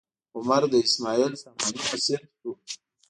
عمر 0.35 0.61
د 0.71 0.75
اسماعیل 0.85 1.33
ساماني 1.41 1.81
اسیر 1.93 2.21
شو. 2.39 2.51